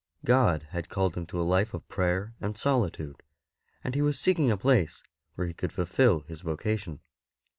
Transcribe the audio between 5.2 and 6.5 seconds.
where he could fulfil his